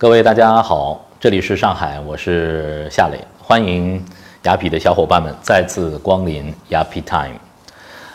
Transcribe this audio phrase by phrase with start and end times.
[0.00, 4.02] 各位大家好，这里是上海，我是夏磊，欢迎
[4.44, 7.38] 雅痞的小伙伴们再次光临雅痞 Time。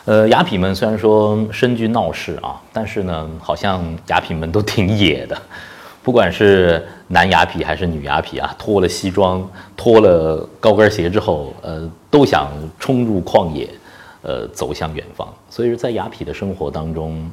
[0.05, 5.39] 呃，雅痞们虽然说身居闹市啊，但是呢，好像雅痞们都挺野的，
[6.01, 9.47] 不管是男雅痞还是女雅痞啊，脱了西装、
[9.77, 12.49] 脱了高跟鞋之后，呃，都想
[12.79, 13.69] 冲入旷野，
[14.23, 15.31] 呃，走向远方。
[15.51, 17.31] 所以说，在雅痞的生活当中，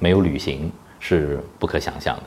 [0.00, 2.22] 没有旅行是不可想象的。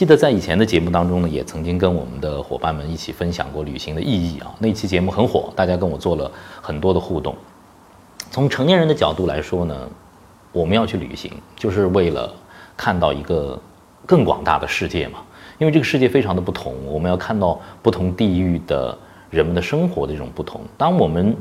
[0.00, 4.50] 记得在以前的节目当中呢，也曾经跟我们的伙伴们一起分享过旅行的意义啊。
[4.58, 6.32] 那期节目很火，大家跟我做了
[6.62, 7.36] 很多的互动。
[8.30, 9.76] 从成年人的角度来说呢，
[10.52, 12.34] 我们要去旅行，就是为了
[12.78, 13.60] 看到一个
[14.06, 15.18] 更广大的世界嘛。
[15.58, 18.96] 因为这个世界非常的不同，我们要看到不同地域的
[19.28, 20.62] 人们的生活的这种不同。
[20.78, 21.36] 当我们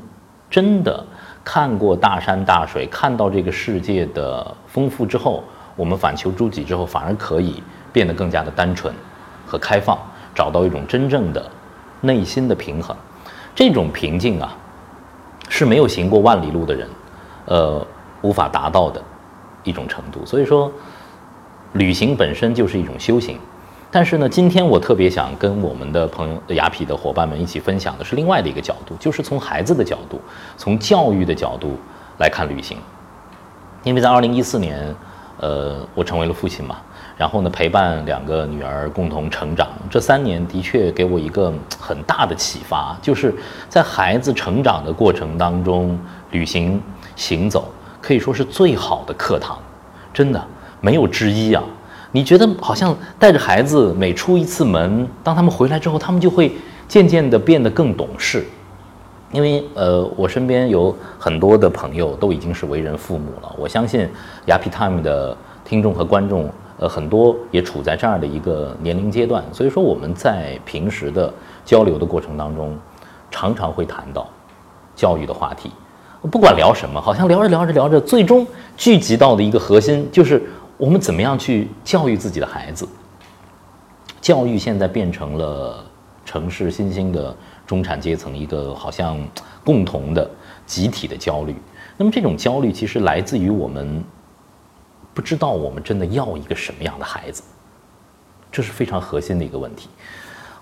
[0.50, 1.02] 真的
[1.46, 5.46] 看过大山大水，看到这个世界的丰富之后，
[5.78, 7.64] 我们反求诸己之后，反而可以。
[7.92, 8.94] 变得更加的单纯
[9.46, 9.98] 和开放，
[10.34, 11.50] 找到一种真正的
[12.02, 12.96] 内心的平衡。
[13.56, 14.56] 这种平静啊，
[15.50, 16.88] 是没有行过万里路的人，
[17.46, 17.86] 呃，
[18.22, 19.02] 无法达到的
[19.64, 20.26] 一种程度。
[20.26, 20.72] 所以说，
[21.74, 23.38] 旅行本身就是一种修行。
[23.92, 30.22] 但是呢，今天我特别想跟我们的朋友雅痞的伙伴们一起分享的是另外的一个角度，就是从孩子的角度，
[30.56, 31.76] 从教育的角度
[32.20, 32.78] 来看旅行。
[33.84, 34.96] 因为在二零一四年，
[35.40, 36.78] 呃，我成为了父亲嘛。
[37.20, 43.36] 然后呢，陪伴两个女儿共同成长，这三年的确给我一个很大的启发，就是
[43.68, 46.00] 在孩子成长的过程当中，
[46.32, 46.82] 旅行
[47.18, 47.68] 行走
[48.00, 49.60] 可以说是最好的课堂，
[50.14, 50.42] 真的
[50.80, 51.62] 没有之一啊！
[52.14, 56.54] 你觉得好像带着孩子每出一次门，当他们回来之后，他们就会
[56.88, 58.46] 渐渐的变得更懂事，
[59.34, 64.10] 因为呃，我身边有很多的朋友都已经是为人父母了，我相信
[64.46, 66.50] 雅皮 time 的听众和观众。
[66.80, 71.32] 呃，很多也处在这样的一个年龄阶段，所以说我们在平时的
[71.66, 72.78] 交流的过程当中，
[73.30, 74.26] 常常会谈到
[74.96, 75.70] 教育的话题。
[76.32, 80.42] 不管聊什么，好像聊着聊着聊着，最终聚集到的一个核心就是
[80.78, 82.88] 我们怎么样去教育自己的孩子。
[84.22, 85.84] 教育现在变成了
[86.24, 87.36] 城市新兴的
[87.68, 89.18] 中产阶层一个好像
[89.66, 90.30] 共同的
[90.66, 91.54] 集体的焦虑。
[91.98, 94.02] 那么这种焦虑其实来自于我们。
[95.20, 97.44] 不知道我们真的要一个什么样的孩子，
[98.50, 99.90] 这是非常核心的一个问题。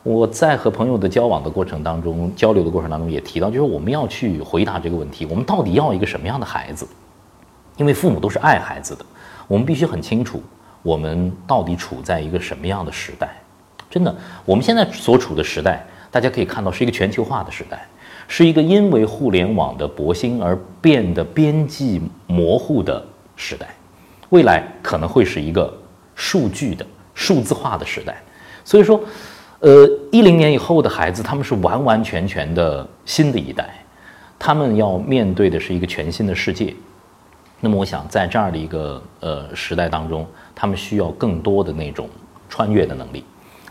[0.01, 6.87] 我在和朋友的交往的过程当中，交流的过程当中也提到，就是我们要去回答这个问题：我们到底要一个什么样的孩子？
[7.77, 9.05] 因为父母都是爱孩子的，
[9.47, 10.41] 我们必须很清楚，
[10.81, 13.29] 我们到底处在一个什么样的时代。
[13.91, 17.85] 真的，我们现在所处的时代，大家可以看到是一个全球化的时代，
[18.27, 23.67] 是一个因为互联网的博兴而变得边际模糊的时代。
[24.29, 25.71] 未来可能会是一个
[26.15, 28.15] 数据的数字化的时代，
[28.65, 28.99] 所以说，
[29.59, 33.69] 呃，一零年以后的孩子，他们是完完全全的新的一代，
[34.37, 36.73] 他们要面对的是一个全新的世界。
[37.59, 42.07] 那么，我想在这样的一个呃时代当中，他们需要更多的那种
[42.49, 43.23] 穿越的能力，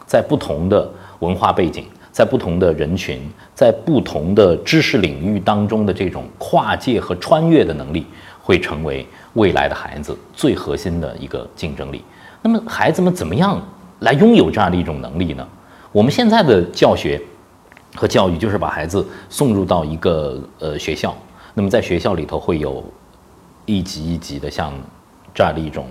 [0.07, 0.91] 在不同的
[1.21, 3.21] 文化背景，在不同的人群，
[3.55, 8.05] 在不同的知识领域当中的这种跨界和穿越的能力，
[8.47, 9.05] 会成为。
[9.37, 12.03] 未来的孩子最核心的一个竞争力。
[12.41, 13.63] 那么，孩子们怎么样
[13.99, 15.47] 来拥有这样的一种能力呢？
[15.93, 17.21] 我们现在的教学
[17.95, 21.15] 和教育就是把孩子送入到一个呃学校，
[21.53, 22.83] 那么在学校里头会有
[23.67, 24.73] 一级一级的像
[25.35, 25.87] 这样的一种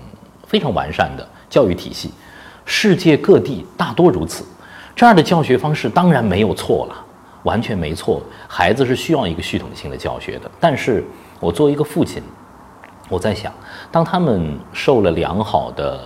[0.48, 2.10] 非常完善的教育体系。
[2.64, 4.44] 世界各地大多如此，
[4.96, 6.96] 这样的教学方式当然没有错了，
[7.44, 8.20] 完全没错。
[8.48, 10.50] 孩子是需要一个系统性的教学的。
[10.58, 11.04] 但是
[11.38, 12.20] 我作为一个父亲。
[13.08, 13.52] 我在想，
[13.92, 16.00] 当他们受了良好的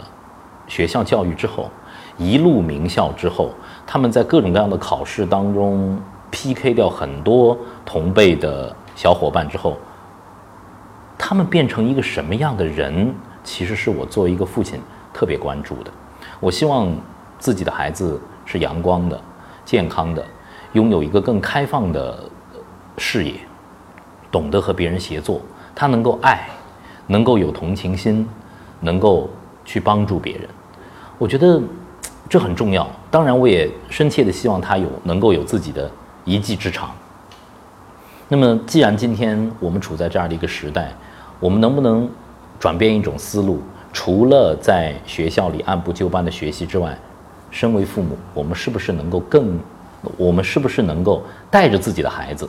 [0.66, 1.70] 学校教育之后，
[2.18, 3.50] 一路名校之后，
[3.86, 5.98] 他们在各种各样的考试当中
[6.30, 9.78] PK 掉很多同辈的小伙伴之后，
[11.16, 13.14] 他们变成一个什么样的人？
[13.42, 14.78] 其实是我作为一个父亲
[15.14, 15.90] 特别关注的。
[16.38, 16.94] 我希望
[17.38, 19.18] 自己的孩子是阳光的、
[19.64, 20.22] 健康的，
[20.74, 22.18] 拥有一个更开放的
[22.98, 23.32] 视野，
[24.30, 25.41] 懂得和别人协作，
[25.74, 26.46] 他能够爱。
[27.10, 28.24] 能够有同情心，
[28.78, 29.28] 能够
[29.65, 30.48] 去帮助别人，
[31.18, 31.60] 我觉得
[32.28, 32.89] 这很重要。
[33.10, 35.91] 当然，我也深切的希望他有能够有自己的
[36.24, 36.92] 一技之长。
[38.28, 40.92] 那么，既然今天我们处在这样的一个时代，
[41.41, 42.09] 我们能不能
[42.60, 43.60] 转变一种思路？
[43.92, 46.97] 除了在学校里按部就班的学习之外，
[47.51, 49.59] 身为父母，我们是不是能够更？
[50.16, 52.48] 我们是不是能够带着自己的孩子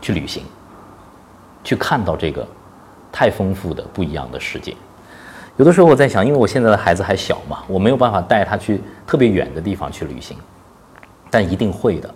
[0.00, 0.42] 去旅行，
[1.62, 2.48] 去看到这个？
[3.18, 4.76] 太丰富的不一样的世界，
[5.56, 10.36] 有的时候我在想，因为我现在的孩子还小嘛，我没有办法带他去特别远的地方去旅行，
[11.30, 12.14] 但一定会的。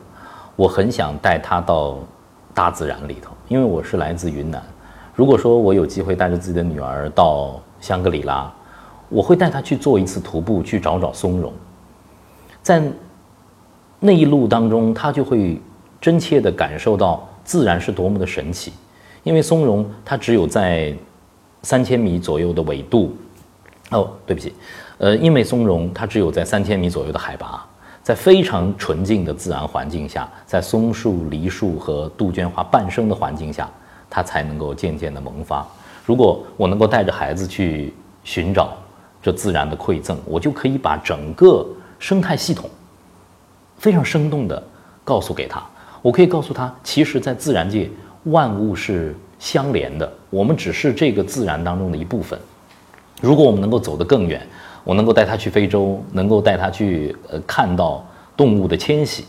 [0.56, 1.97] 我很想带他到
[2.52, 4.62] 大自然里头，因为我是来自云南。
[5.14, 8.52] 如果说我有机会带着自己的女儿到香格里拉，
[9.08, 11.50] 我会带她去做一次徒步，去找找松茸。
[12.61, 12.82] 在
[13.99, 15.58] 那一路当中，她就会
[15.99, 18.75] 真切地感受到自然是多么的神奇。
[19.22, 20.94] 因为松茸它只有在
[21.62, 23.17] 三千米左右的纬度。
[23.90, 24.55] 哦，对不起，
[24.99, 27.67] 呃，因为松茸它只有在三千米左右的海拔，
[28.05, 33.69] 在非常纯净的自然环境下，在松树、梨树和杜鹃花伴生的环境下，
[34.08, 35.66] 它才能够渐渐的萌发。
[36.06, 37.93] 如果我能够带着孩子去
[38.23, 38.75] 寻找
[39.20, 41.66] 这自然的馈赠，我就可以把整个
[41.99, 42.70] 生态系统
[43.76, 44.62] 非常生动的
[45.02, 45.61] 告诉给他。
[46.00, 47.90] 我可以告诉他，其实，在自然界，
[48.25, 52.38] 万物是相连的，我们只是这个自然当中的一部分。
[53.20, 54.46] 如果我们能够走得更远，
[54.84, 58.05] 我能够带他去非洲，能够带他去呃看到
[58.37, 59.25] 动物的迁徙，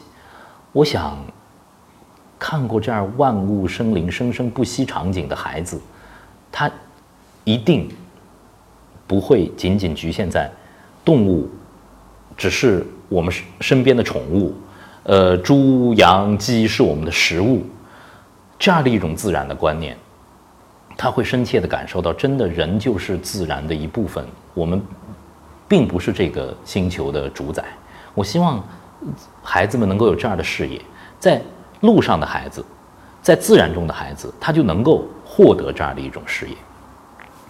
[0.71, 1.17] 我想，
[2.39, 5.79] 看过这样万物生灵生生不息场景的孩子，
[6.51, 6.71] 他
[7.43, 7.89] 一定
[9.07, 10.49] 不会仅仅局限在
[11.03, 11.49] 动物，
[12.37, 14.53] 只是我们身边的宠物，
[15.03, 17.61] 呃，猪羊鸡是我们的食物，
[18.61, 19.97] 这样的一种自然的观念。
[20.95, 24.23] 他会深切地感受到，真的人就是自然的一部分，
[24.53, 24.79] 我们
[25.67, 27.63] 并不是这个星球的主宰。
[28.13, 28.63] 我希望
[29.41, 30.79] 孩子们能够有这样的视野，
[31.19, 31.41] 在
[31.79, 32.63] 路上的孩子，
[33.19, 36.55] 在自然中的孩子，他就能够获得这样的一种视野。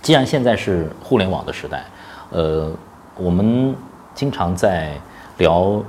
[0.01, 1.83] 既然现在是互联网的时代，
[2.29, 2.71] 呃，
[3.17, 3.75] 我们
[4.15, 4.93] 经常在
[5.39, 5.83] 聊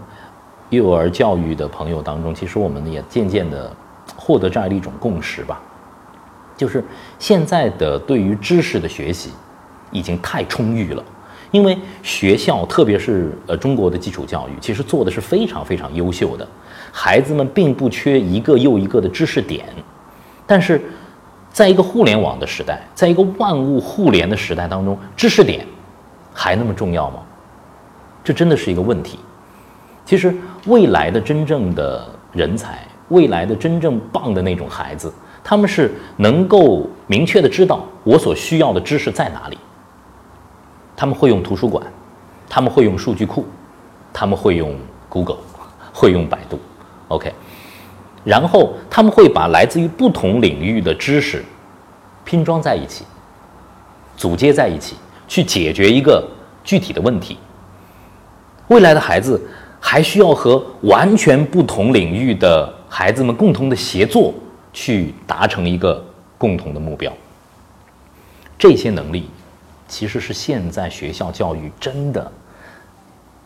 [0.70, 3.72] 幼儿教育的朋友当中，其实我们也渐渐地
[4.24, 5.60] 获得这样的一种共识吧。
[6.56, 6.84] 就是
[7.18, 9.30] 现在的对于知识的学习，
[9.90, 11.02] 已经太充裕了，
[11.50, 16.46] 因为学校，特别是呃中国的基础教育，其实做的是非常非常优秀的，
[16.92, 19.66] 孩子们并不缺一个又一个的知识点，
[20.46, 20.80] 但是，
[21.50, 25.66] 在一个互联网的时代，在一个万物互联的时代当中，知识点
[26.32, 27.20] 还那么重要吗？
[28.22, 29.18] 这真的是一个问题。
[30.04, 30.32] 其实
[30.66, 35.12] 未来的真正的人才，未来的真正棒的那种孩子。
[35.44, 39.58] 他们是能够明确的知道我所需要的知识在哪里。
[40.96, 41.84] 他们会用图书馆，
[42.48, 43.44] 他们会用数据库，
[44.12, 44.76] 他们会用
[45.08, 45.38] Google，
[45.92, 46.60] 会用百度
[47.08, 47.32] ，OK。
[48.22, 51.44] 然后他们会把来自于不同领域的知识
[52.24, 53.04] 拼装在一起，
[54.16, 54.94] 组接在一起，
[55.26, 56.24] 去解决一个
[56.62, 57.36] 具体的问题。
[58.68, 59.42] 未来的孩子
[59.80, 64.34] 还需要和完全不同领域的孩子们共同的协作。
[64.74, 66.02] 去达成一个
[66.38, 67.12] 共同的目标，
[68.58, 69.28] 这些能力
[69.86, 72.32] 其实是现在学校教育真的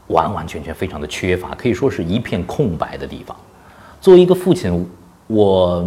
[0.06, 3.36] 完完全全非常的缺乏，可以说是一片空白的地方。
[4.00, 4.88] 作为一个父亲，
[5.26, 5.84] 我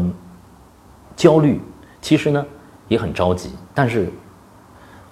[1.15, 1.61] 焦虑，
[2.01, 2.45] 其实呢
[2.89, 3.51] 也很着急。
[3.73, 4.11] 但是，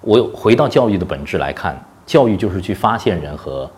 [0.02, 3.70] 我回到教育的本质来看，教育就是去发现人和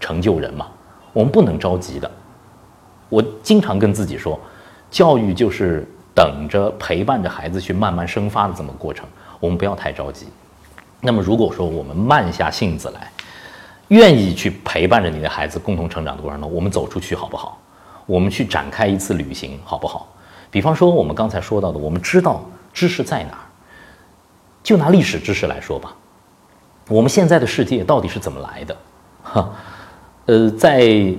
[0.00, 0.68] 成就人嘛。
[1.12, 2.10] 我们不能着急的。
[3.08, 4.38] 我经常跟自己说，
[4.90, 5.86] 教育就是。
[6.14, 9.06] 等着陪伴着孩子去慢慢生发的这么过程，
[9.38, 10.26] 我们不要太着急。
[11.00, 13.08] 那么如果说我们慢下性子来，
[13.86, 17.56] 愿意去陪伴着你的孩子共同成长的过程中，我们走出去好不好？
[18.04, 20.08] 我们去展开一次旅行好不好？
[20.50, 23.46] 比方说我们刚才说到的，我们知道知识在哪儿，
[24.64, 25.94] 就拿历史知识来说吧，
[26.88, 28.76] 我们现在的世界到底是怎么来的？
[29.22, 29.50] 哈，
[30.26, 31.14] 呃，在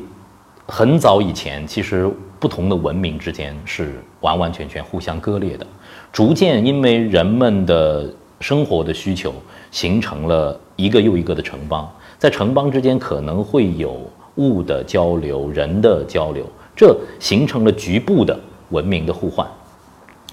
[0.69, 2.09] 很早以前，其实。
[2.41, 5.67] 不同的文明之间是完完全全互相割裂的，
[6.09, 8.09] 逐渐因为人们的
[8.39, 9.33] 生活的需求，
[9.71, 19.45] 形成了一个又一个的城邦，在城邦之间可能会有物的交流、人的交流，这形成了局部的文明的互换，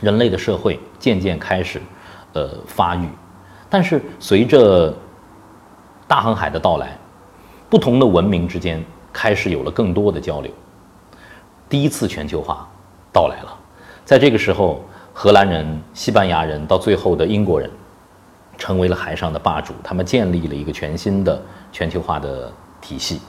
[0.01, 1.81] 人类的社会渐渐开始，
[2.35, 3.09] 呃发育，
[3.69, 4.95] 但是随着
[6.07, 6.97] 大航海的到来，
[7.69, 8.81] 不同的文明之间
[9.17, 10.53] 开始有了更多的交流。
[11.71, 12.69] 第一次全球化
[13.11, 13.59] 到来了，
[14.05, 17.71] 在这个时候，荷兰人、西班牙人到最后的英国人，
[18.59, 19.73] 成为了海上的霸主。
[19.83, 21.41] 他们建立了一个全新的
[21.73, 23.23] 全球化的体系。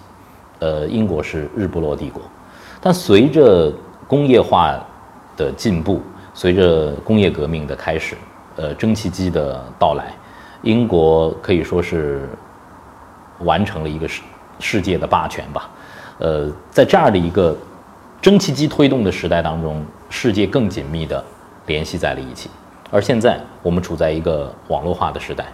[0.60, 2.22] 呃，英国是日不落帝国，
[2.82, 3.72] 但随着
[4.10, 4.78] 工业化
[5.38, 6.02] 的进步，
[6.34, 8.18] 随着工业革命的开始，
[8.58, 10.12] 呃，蒸汽机的到来，
[10.64, 12.28] 英国可以说是
[13.40, 14.22] 完成了一个世
[14.60, 15.70] 世界的霸权吧。
[16.20, 17.56] 呃，在这样的一个。
[18.20, 21.24] 蒸汽机推动的时代当中，世界更紧密地
[21.68, 22.50] 联系在了一起。
[22.90, 25.46] 而现在，我们处在一个网络化的时代，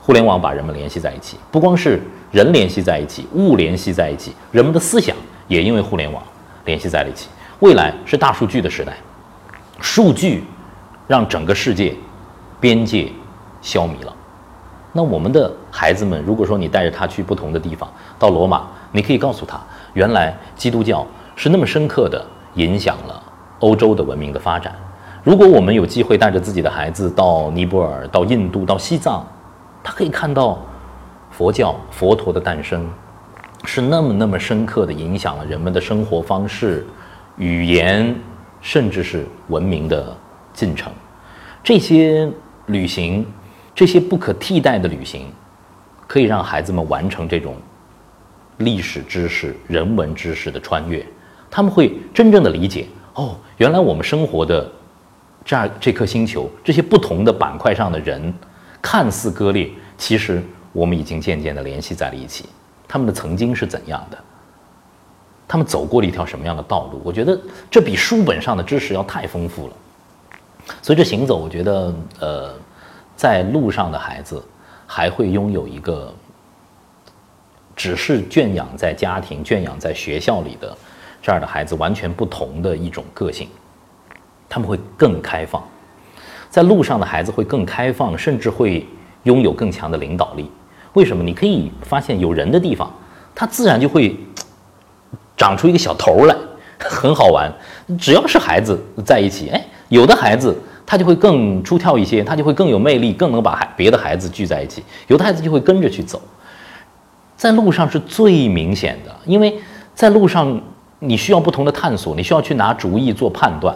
[0.00, 6.20] 互联网把人们联系在一起，不光是人联系在一起，物联系在一起，人们的思想也因为互联网
[6.64, 7.28] 联系在了一起。
[7.60, 8.94] 未来是大数据的时代，
[9.80, 10.42] 数据
[11.06, 11.94] 让整个世界
[12.58, 13.10] 边界
[13.62, 14.12] 消弭了。
[14.92, 19.60] 那我们的孩子们，如果说你带着他去不同的地方，到罗马，你可以告诉他，
[19.94, 23.22] 原来基督教是那么深刻的影响了
[23.60, 24.74] 欧洲的文明的发展。
[25.22, 29.26] 如果我们有机会带着自己的孩子到尼泊尔、到印度、到西藏，
[29.82, 30.58] 他可以看到
[31.30, 32.88] 佛教、佛陀的诞生，
[33.64, 36.86] 是那么那么深刻的影响了人们的生活方式、
[37.36, 38.14] 语言，
[38.60, 40.16] 甚至是文明的
[40.52, 40.92] 进程。
[41.62, 42.30] 这些
[42.66, 43.26] 旅行。
[43.74, 45.26] 这些不可替代的旅行，
[46.08, 47.54] 可以让孩子们完成这种
[48.58, 51.04] 历史知识、人文知识的穿越。
[51.50, 54.70] 他们会真正的理解哦，原来我们生活的
[55.44, 58.32] 这样这颗星球，这些不同的板块上的人，
[58.82, 62.44] 看似割裂，其实我们已经渐渐的联系在了一起。
[62.86, 64.18] 他们的曾经是怎样的？
[65.48, 67.00] 他们走过了一条什么样的道路？
[67.02, 67.38] 我觉得
[67.70, 69.72] 这比书本上的知识要太丰富了。
[70.82, 72.54] 所以这行走，我觉得呃。
[73.18, 74.40] 在路上的孩子，
[74.86, 76.14] 还会拥有一个
[77.78, 80.76] 只是圈养在家庭、圈养在学校里的
[81.22, 83.48] 这样的孩子完全不同的一种个性，
[84.48, 85.62] 他们会更开放。
[86.50, 88.84] 在路上的孩子会更开放，甚至会
[89.22, 90.50] 拥有更强的领导力。
[90.94, 91.22] 为什么？
[91.22, 92.92] 你可以发现，有人的地方，
[93.32, 94.16] 他自然就会
[95.36, 96.34] 长出一个小头来，
[96.80, 97.48] 很好玩。
[97.96, 100.54] 只要是孩子在一起，哎，有的孩子。
[100.90, 104.82] 他就会更出挑一些，他就会更有魅力，更能把孩别的孩子聚在一起。
[105.08, 106.18] 有的孩子就会跟着去走，
[107.38, 109.56] 在路上是最明显的，因为
[109.94, 110.60] 在路上
[110.98, 113.74] 你需要不同的探索，你需要去拿主意做判断。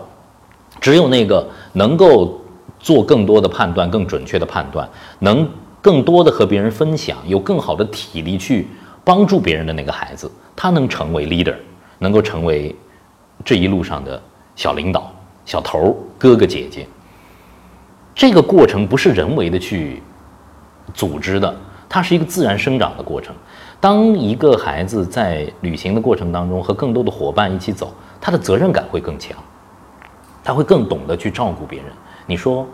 [0.80, 2.40] 只有那个能够
[2.80, 4.88] 做更多的判断、更准确的判断，
[5.20, 5.48] 能
[5.80, 8.66] 更多的和别人分享，有更好的体力去
[9.04, 11.54] 帮助别人的那个孩子，他能成为 leader，
[12.00, 12.74] 能够成为
[13.44, 14.20] 这一路上的
[14.56, 15.12] 小领导、
[15.44, 16.84] 小头、哥哥姐姐。
[18.12, 20.02] 这个过程不是人为的去
[20.92, 21.54] 组织的，
[21.92, 23.34] 它是一个自然生长的过程。
[23.78, 29.36] 当一个孩子在旅行的过程当中和更多的伙伴一起走，他的责任感会更强，
[30.42, 31.92] 他会更懂得去照顾别人。
[32.24, 32.66] 你说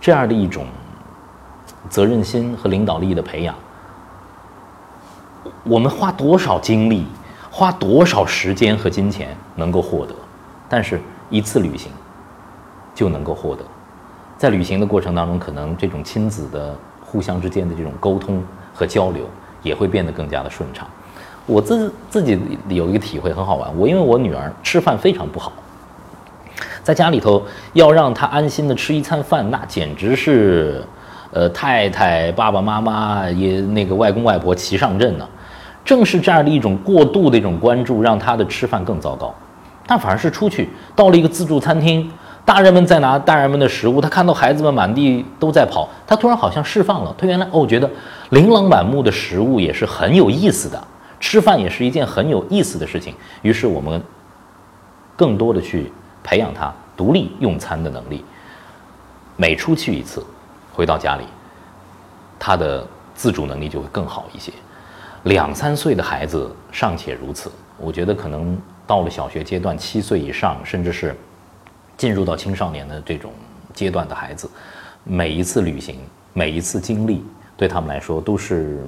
[0.00, 0.64] 这样的一种
[1.90, 3.54] 责任心和领导力的培养，
[5.64, 7.06] 我们花多少精力、
[7.50, 10.14] 花多少时间和金钱能够获得？
[10.66, 10.98] 但是
[11.28, 11.92] 一次旅行
[12.94, 13.62] 就能够获得。
[14.38, 16.74] 在旅行的过程当中，可能这种亲子的
[17.04, 18.42] 互相之间的这种沟通
[18.74, 19.28] 和交流
[19.62, 20.86] 也会变得更加的顺畅。
[21.44, 22.38] 我自自己
[22.68, 25.52] 有一个体会很好玩，我因为我女儿吃饭非常不好，
[26.82, 30.84] 在家里头要让她安心的吃一餐饭，那简直是，
[31.32, 35.28] 呃，太太、爸爸妈妈也那个外公外婆齐上阵呢。
[35.84, 39.34] 正是这样的一种过度的一种关注，让她的吃饭更糟糕。
[39.84, 42.08] 但反而是出去到了一个自助餐厅。
[42.44, 47.14] 大人们在拿大人们的食物，他看到孩子们满地都在跑，他突然好像释放了。
[47.16, 47.88] 他原来哦，觉得
[48.30, 50.82] 琳琅满目的食物也是很有意思的，
[51.20, 53.14] 吃饭也是一件很有意思的事情。
[53.42, 54.02] 于是我们
[55.14, 55.92] 更多的去
[56.24, 58.24] 培养他独立用餐的能力。
[59.36, 60.24] 每出去一次，
[60.74, 61.22] 回到家里，
[62.40, 62.84] 他的
[63.14, 64.52] 自主能力就会更好一些。
[65.22, 71.16] 两三岁的孩子尚且如此，我觉得可能到了小学阶段，七岁以上，甚至是。
[72.02, 73.30] 进入到青少年的这种
[73.72, 74.50] 阶段的孩子，
[75.04, 76.00] 每一次旅行，
[76.32, 77.22] 每一次经历，
[77.56, 78.84] 对他们来说都是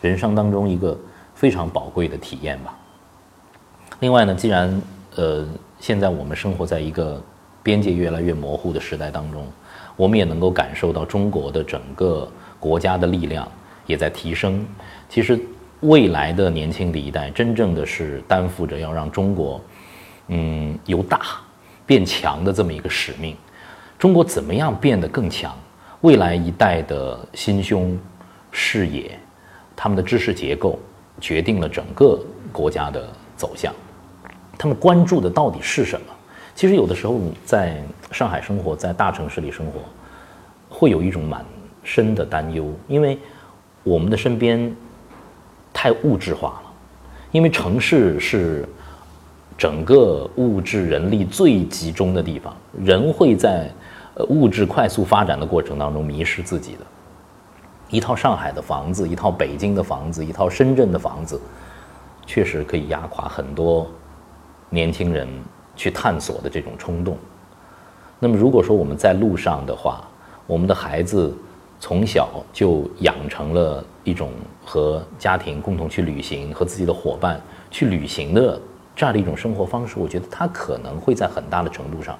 [0.00, 0.98] 人生当中一个
[1.36, 2.76] 非常宝贵的体验吧。
[4.00, 4.82] 另外呢，既然
[5.14, 5.46] 呃
[5.78, 7.22] 现在我们生活在一个
[7.62, 9.46] 边界越来越模糊的时代当中，
[9.94, 13.46] 我们也能够感受到中国的整个国家的力量
[13.86, 14.66] 也在提升。
[15.08, 15.40] 其实
[15.82, 19.60] 未来的年轻的一代，真正的是担负着要让中国，
[20.26, 21.20] 嗯，由大。
[21.86, 23.36] 变强的这么一个使命，
[23.98, 25.54] 中国怎么样变得更强？
[26.00, 27.98] 未来一代的心胸、
[28.50, 29.18] 视野，
[29.76, 30.78] 他们的知识结构，
[31.20, 32.18] 决定了整个
[32.52, 33.72] 国家的走向。
[34.56, 36.06] 他们关注的到底是什么？
[36.54, 39.80] 其实有的时候你在上海生活，在大城市里生活，
[40.70, 41.44] 会有一种蛮
[41.82, 43.18] 深的担忧，因为
[43.82, 44.74] 我们的身边
[45.72, 46.72] 太物质化了，
[47.30, 48.66] 因为城市是。
[49.56, 53.70] 整个物质人力最集中的地方，人会在
[54.14, 56.80] 呃物质快速发展的过程当中迷失自己的。
[57.90, 61.40] 一套上海的房子，一套北京的房子，一套深圳的房子，
[62.26, 63.86] 确实可以压垮很多
[64.70, 65.28] 年轻人
[65.76, 67.16] 去探索的这种冲动。
[68.18, 70.02] 那么，如果说我们在路上的话，
[70.46, 71.32] 我们的孩子
[71.78, 74.30] 从小就养成了一种
[74.64, 78.60] 和家庭共同去旅行、和自己的伙伴去旅行的
[78.94, 82.18] 这样的一种生活方式，我觉得他可能会在很大的程度上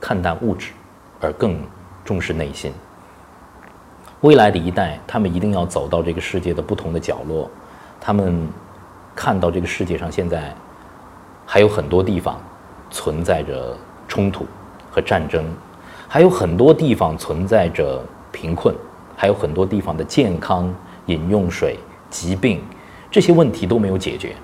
[0.00, 0.72] 看淡物质，
[1.20, 1.58] 而更
[2.04, 2.72] 重视内心。
[4.20, 7.50] 未来的一代，他们一定要走到这个世界的不同的角落，
[8.00, 8.48] 他们
[9.14, 10.54] 看到这个世界上现在
[11.46, 12.40] 还有很多地方
[12.90, 13.76] 存在着
[14.08, 14.46] 冲突
[14.90, 15.44] 和战争，
[16.08, 18.02] 还有很多地方存在着。
[18.34, 18.74] 贫困，
[19.16, 20.74] 还有很多地方的健康、
[21.06, 21.78] 饮用水、
[22.10, 22.60] 疾病，
[23.12, 24.34] 这些问题都没有解决。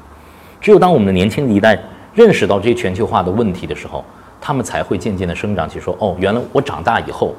[0.60, 1.78] 只有当我们的年轻一代
[2.14, 4.04] 认识到这些全球化的问题的时候，
[4.40, 7.34] 他们才会渐渐的生长起，说：“哦，原来我长大以后，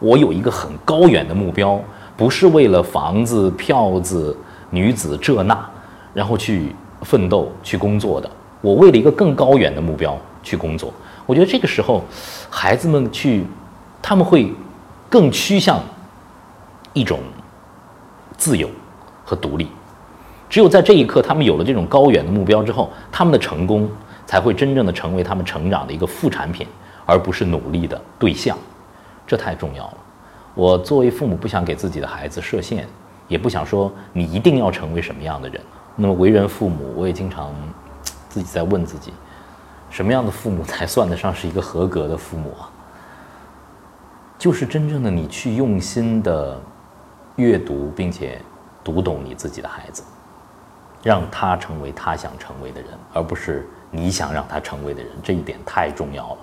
[0.00, 1.80] 我有一个很高远的目标，
[2.16, 4.36] 不是为了房子、票子、
[4.70, 5.58] 女子这那，
[6.12, 8.30] 然后去奋斗、去工作的。
[8.60, 10.92] 我为了一个更高远的目标去工作。
[11.26, 12.02] 我觉得这个时候，
[12.50, 13.44] 孩子们去，
[14.02, 14.52] 他们会
[15.08, 15.80] 更趋向。”
[16.96, 17.18] 一种
[18.36, 18.70] 自由
[19.24, 19.66] 和独立，
[20.54, 23.90] 只有在这一刻，他们有了这种高远的目标之后，他们的成功
[24.24, 26.64] 才会真正的成为他们成长的一个副产品，
[27.04, 28.56] 而不是努力的对象。
[29.26, 29.96] 这太重要了。
[30.54, 32.86] 我作为父母，不想给自己的孩子设限，
[33.26, 35.60] 也不想说你一定要成为什么样的人。
[35.96, 37.52] 那么，为人父母，我也经常
[38.28, 39.12] 自己在问自己，
[39.90, 42.70] 什么样的父母才算得上是一个合格的父母啊？
[44.38, 46.56] 就是真正的你去用心的。
[47.34, 48.40] 阅读并且
[48.84, 50.04] 读懂你自己的孩子，
[51.04, 55.12] 让他成为他想成为的人，而不是你想让他成为的人。
[55.22, 56.38] 这一点太重要了。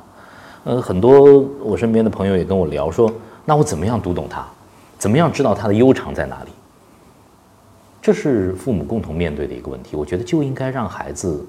[0.63, 3.11] 呃，很多我身边的朋友也跟我聊说，
[3.43, 4.45] 那我怎么样读懂他？
[4.97, 6.51] 怎么样知道他的优长在哪里？
[8.01, 9.97] 这是父母共同面对的一个问题。
[9.97, 11.45] 我觉得就应该让孩子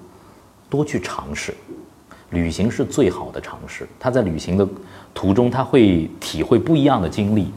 [0.69, 1.55] 多去尝试，
[2.31, 3.87] 旅行是最好的尝试。
[4.01, 4.67] 他在旅行的
[5.15, 7.53] 途中，他会体会不一样的经历。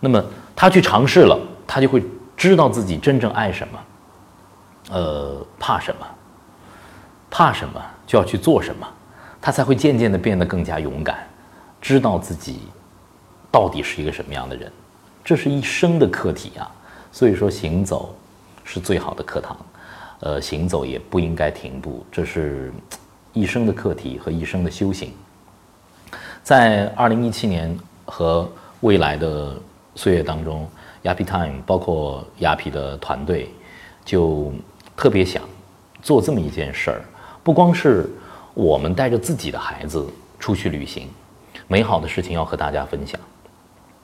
[0.00, 0.24] 那么。
[0.54, 2.04] 他去尝试了，他就会
[2.36, 3.78] 知道自己真正爱什么，
[4.90, 6.06] 呃，怕什么，
[7.30, 8.86] 怕什么就要去做什么，
[9.40, 11.26] 他才会渐渐的变得更加勇敢，
[11.80, 12.60] 知道自己
[13.50, 14.70] 到底是一个什么样的人，
[15.24, 16.70] 这是一生的课题啊。
[17.10, 18.14] 所以说，行走
[18.64, 19.56] 是最好的课堂，
[20.20, 22.72] 呃，行走也不应该停步，这是
[23.32, 25.12] 一生的课题和一生的修行。
[26.42, 29.54] 在二零一七年和未来的。
[29.94, 30.66] 岁月当中
[31.04, 33.52] ，Yapi Time 包括 Yapi 的团队，
[34.06, 34.50] 就
[35.02, 35.42] 特别想
[36.00, 37.02] 做这么一件事儿，
[37.42, 38.08] 不光是
[38.54, 40.06] 我们带着自己的孩子
[40.38, 41.08] 出去旅行，
[41.66, 43.20] 美好的事情要和大家分享。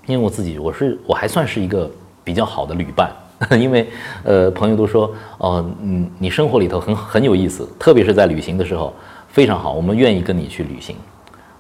[0.07, 1.89] 因为我自己，我是我还算是一个
[2.25, 3.13] 比较好的旅伴，
[3.61, 3.89] 因为
[4.25, 8.93] 呃朋友都说，哦，嗯，你生活里头很很有意思，特别是在旅行的时候
[9.29, 10.97] 非常好，我们愿意跟你去旅行，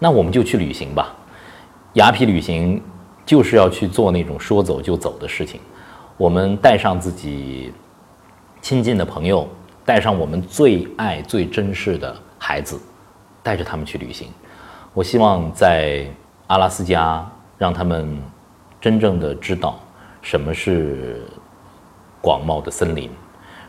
[0.00, 1.14] 那我们就去旅行吧，
[1.92, 2.82] 雅痞旅行。
[3.24, 5.60] 就是要去做那种说走就走的事情，
[6.16, 7.70] 我们带上自己
[8.60, 9.48] 亲近的朋友，
[9.84, 12.78] 带上我们最爱、最珍视的孩子，
[13.42, 14.28] 带着他们去旅行。
[14.92, 16.04] 我希望在
[16.48, 17.24] 阿拉斯加，
[17.56, 18.20] 让他们
[18.80, 19.78] 真正的知道
[20.20, 21.22] 什么是
[22.20, 23.10] 广袤的森林，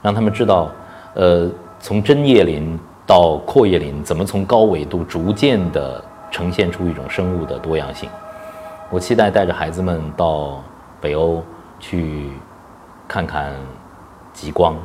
[0.01, 0.71] 让他们知道，
[1.13, 1.49] 呃，
[1.79, 8.09] 从针叶林到阔叶林，怎么从高纬度逐渐的呈现出一种生物的多样性。
[8.89, 10.63] 我期待带着孩子们到
[10.99, 11.43] 北欧
[11.79, 12.31] 去
[13.07, 13.53] 看看
[14.33, 14.75] 极光，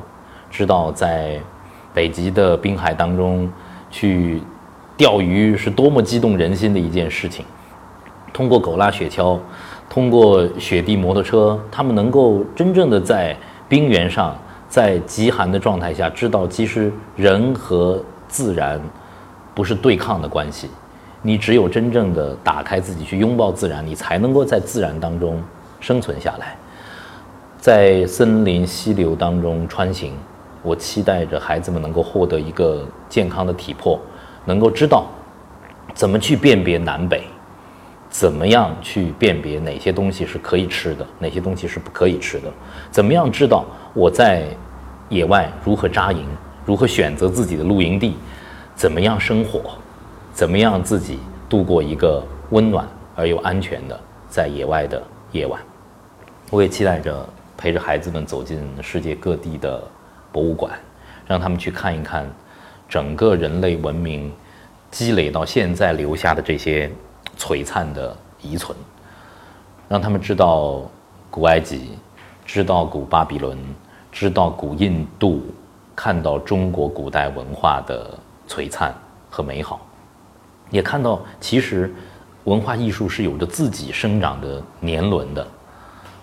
[0.51, 1.41] 知道在
[1.93, 3.51] 北极的冰海当中
[3.91, 4.43] 去
[4.97, 7.45] 钓鱼是多么激动人心的一件事情。
[8.33, 9.39] 通过狗拉雪橇，
[9.89, 13.37] 通过雪地摩托车，他们能够真正的在
[13.69, 14.37] 冰原上，
[14.69, 18.81] 在极寒的状态下，知道其实人和自然
[19.55, 20.69] 不是对抗的关系。
[21.23, 25.41] 你只有真正的打开自己去拥抱自然，你才能够在自然当中
[25.81, 26.57] 生存下来，
[27.65, 30.13] 在森林溪流当中穿行。
[30.63, 33.99] 我期待着孩子们能够获得一个健康的体魄，
[34.45, 35.07] 能够知道
[35.95, 37.23] 怎么去辨别南北，
[38.11, 42.53] 怎么样去辨别哪些东西是可以吃的，哪些东西是不可以吃的，
[42.91, 44.47] 怎么样知道我在
[45.09, 46.27] 野外如何扎营，
[46.67, 48.15] 如何选择自己的露营地，
[48.75, 49.63] 怎么样生火。
[50.35, 53.99] 怎么样自己度过一个温暖而又安全的
[54.29, 55.59] 在野外的夜晚？
[56.51, 59.83] 我也期待着陪着孩子们走进世界各地的
[60.33, 60.73] 博物馆，
[61.27, 62.29] 让他们去看一看
[62.89, 64.33] 整个人类文明
[64.91, 66.91] 积累到现在留下的这些
[67.39, 68.77] 璀璨的遗存，
[69.89, 70.83] 让他们知道
[71.31, 71.91] 古埃及，
[72.45, 73.59] 知道古巴比伦，
[74.13, 75.43] 知道古印度，
[75.97, 78.95] 看到中国古代文化的璀璨
[79.31, 79.87] 和美好。
[80.71, 81.93] 也看到，其实
[82.45, 85.47] 文化艺术是有着自己生长的年轮的。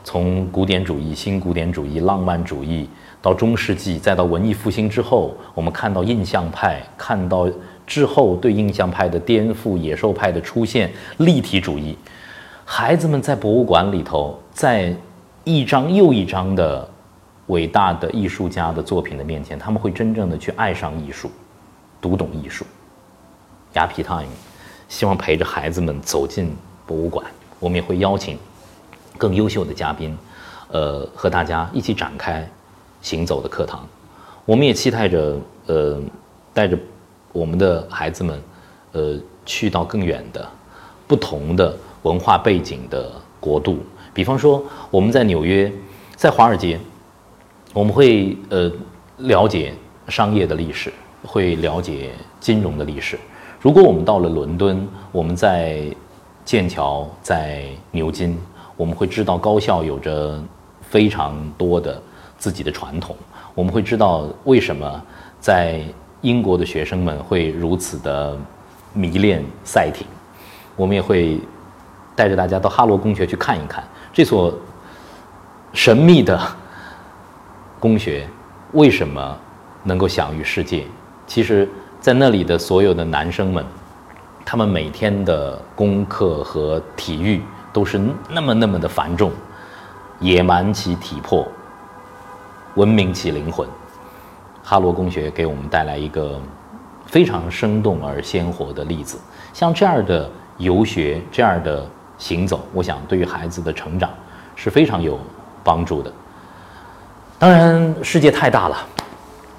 [0.04, 2.90] 从古典主义、新古典主义、浪漫主义
[3.22, 7.50] 到中世纪，再到文艺复兴之后，我们看到印象派，看到
[7.86, 11.98] 之后对印象派的颠覆、野兽派的出现、立体主义。
[12.66, 14.96] 孩子们在博物馆里头，在
[15.44, 16.90] 一张又一张的
[17.48, 21.30] 伟大的艺术家的作品的面前，他们会真正的去爱上艺术，
[22.00, 22.66] 读懂艺术。
[23.74, 24.30] 雅痞 time，
[24.88, 27.26] 希望陪着孩子们走进博物馆。
[27.60, 28.38] 我们也会邀请
[29.22, 30.18] 更优秀的嘉宾，
[30.72, 32.50] 呃，和大家一起展开
[33.04, 33.88] 行走的课堂。
[34.46, 36.02] 我们也期待着，呃，
[36.56, 36.76] 带着
[37.32, 38.42] 我们的孩子们，
[38.94, 40.44] 呃，去到更远的、
[41.06, 43.78] 不同的文化背景的国度。
[44.12, 45.72] 比方说，我们在纽约，
[46.16, 46.80] 在华尔街，
[47.74, 48.72] 我们会呃
[49.18, 49.72] 了解
[50.08, 50.92] 商业的历史，
[51.24, 53.20] 会了解金融的历史。
[53.60, 55.84] 如果我们到了伦敦，我们在
[56.44, 58.36] 剑桥，在牛津，
[58.78, 60.42] 我们会知道高校有着
[60.82, 62.02] 非常多的
[62.38, 63.16] 自己的传统。
[63.54, 65.02] 我们会知道为什么
[65.40, 65.82] 在
[66.22, 68.38] 英国的学生们会如此的
[68.94, 70.06] 迷恋赛艇。
[70.76, 71.40] 我们也会
[72.16, 73.84] 带着大家到哈罗公学去看一看。
[74.14, 74.54] 这所
[75.74, 76.40] 神秘的
[77.80, 78.28] 公学
[78.74, 79.38] 为什么
[79.84, 80.86] 能够享誉世界？
[81.28, 81.68] 其实，
[82.00, 83.66] 在那里的所有的男生们，
[84.46, 87.42] 他们每天的功课和体育
[87.74, 89.32] 都是那么那么的繁重，
[90.20, 91.48] 野蛮其体魄，
[92.76, 93.68] 文明其灵魂。
[94.64, 96.40] 哈罗公学给我们带来一个
[97.06, 99.20] 非常生动而鲜活的例子。
[99.54, 101.86] 像这样的游学，这样的。
[102.22, 104.08] 行走，我想对于孩子的成长
[104.56, 105.20] 是非常有
[105.64, 106.14] 帮助的。
[107.40, 108.78] 当然，世界太大了，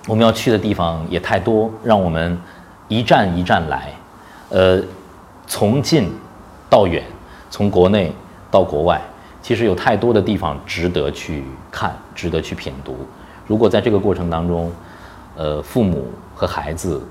[0.06, 2.40] 我们要去的地方也太多，让我们
[2.86, 3.92] 一站一站来，
[4.50, 4.80] 呃，
[5.48, 6.14] 从近
[6.70, 7.02] 到远，
[7.52, 8.10] 从国内
[8.50, 8.98] 到国外，
[9.42, 12.96] 其实有太多的地方值得去看，值得去品读。
[13.46, 14.72] 如果在这个过程当中，
[15.36, 17.06] 呃，父母和孩子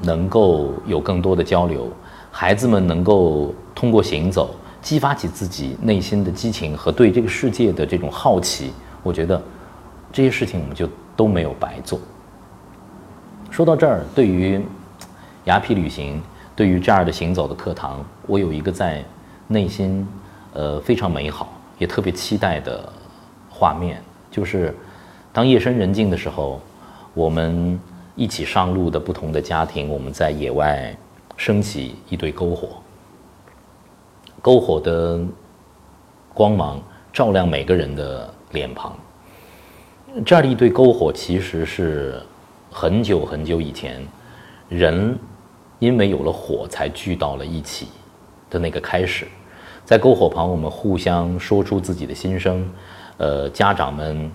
[0.00, 1.88] 能够有更多的交流，
[2.32, 4.50] 孩子们能够通过行走。
[4.80, 8.72] 激发起自己内心的激情和对这个世界的这种好奇，
[9.04, 9.40] 我觉得
[10.12, 12.00] 这些事情我们就都没有白做。
[13.50, 14.60] 说到这儿，对于
[15.46, 16.20] 雅痞旅行，
[16.56, 19.04] 对于这样的行走的课堂，我有一个在
[19.48, 20.06] 内心
[20.52, 22.92] 呃非常美好也特别期待的
[23.50, 24.74] 画面，就是
[25.32, 26.60] 当夜深人静的时候，
[27.14, 27.78] 我们
[28.14, 30.96] 一起上路的不同的家庭，我们在野外
[31.36, 32.68] 升起一堆篝火。
[34.42, 35.20] 篝火的
[36.34, 36.80] 光芒
[37.12, 38.96] 照亮每个人的脸庞。
[40.24, 42.22] 这样的一堆篝火，其实是
[42.70, 44.06] 很久很久以前
[44.68, 45.18] 人
[45.78, 47.88] 因为有了火才聚到了一起
[48.50, 49.26] 的那个开始。
[49.88, 52.70] 在篝火旁，我们互相说出自己的心声。
[53.16, 54.30] 呃，家长们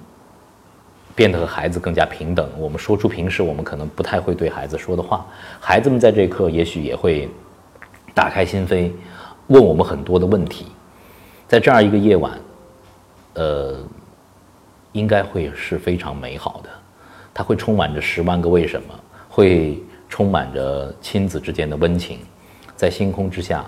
[1.13, 2.50] 变得和孩子更加平等。
[2.58, 5.28] 我们说出平时我们可能不太会对孩子说的话。
[5.60, 7.30] 孩子们在这一刻也许也会
[8.16, 8.92] 打开心扉。
[9.46, 10.66] 问我们很多的问题，
[11.48, 12.32] 在这样一个夜晚，
[13.36, 13.78] 呃，
[14.92, 16.70] 应该会是非常美好的。
[17.32, 18.88] 它会充满着十万个为什么，
[19.30, 22.18] 会充满着亲子之间的温情。
[22.76, 23.63] 在星空之下，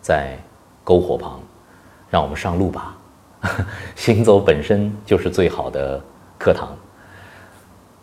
[0.00, 0.38] 在
[0.86, 1.38] 篝火旁，
[2.08, 2.96] 让我们上路吧。
[3.94, 6.00] 行走本身就是最好的
[6.38, 6.74] 课堂。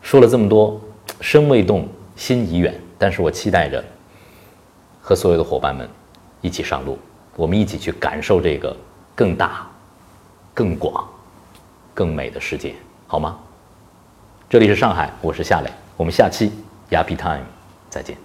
[0.01, 0.79] 说了这么多，
[1.19, 2.79] 身未动，心已远。
[2.99, 3.83] 但是我期待着
[5.01, 5.89] 和所有的伙伴们。
[6.41, 6.99] 一起上路，
[7.37, 8.75] 我们一起去感受这个
[9.15, 9.65] 更大、
[10.53, 11.07] 更广、
[11.93, 12.75] 更美的世界，
[13.07, 13.39] 好吗？
[14.49, 16.51] 这里是上海，我是夏磊，我们下期
[16.89, 17.45] Yappy Time
[17.89, 18.17] 再见。